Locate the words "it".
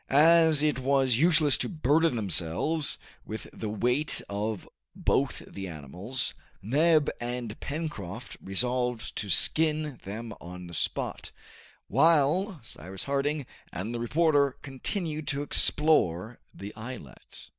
0.63-0.79